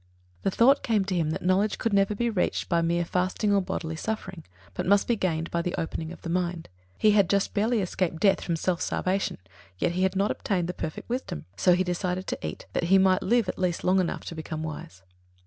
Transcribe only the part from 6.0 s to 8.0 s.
of the mind. He had just barely